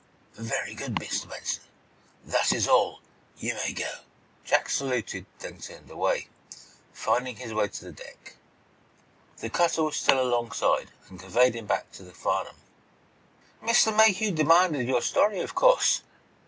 [0.33, 1.29] "Very good, Mr.
[1.29, 1.61] Benson.
[2.25, 3.01] That is all.
[3.37, 3.99] You may go."
[4.43, 6.27] Jack saluted, then turned away,
[6.91, 8.33] finding his way to the deck.
[9.41, 12.55] The cutter was still alongside, and conveyed him back to the "Farnum."
[13.61, 13.95] "Mr.
[13.95, 16.01] Mayhew demanded your story, of course?"